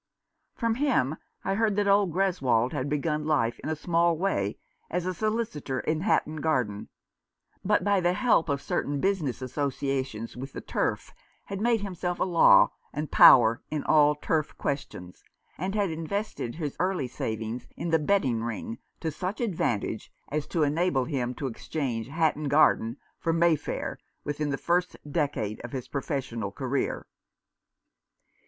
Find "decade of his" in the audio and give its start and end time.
25.07-25.87